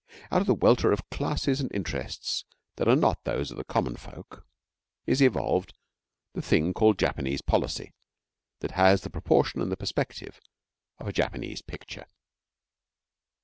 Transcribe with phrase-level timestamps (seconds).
[0.31, 2.43] Out of the welter of classes and interests
[2.77, 4.47] that are not those of the common folk
[5.05, 5.77] is evolved
[6.33, 7.93] the thing called Japanese policy
[8.61, 10.41] that has the proportion and the perspective
[10.97, 12.07] of a Japanese picture.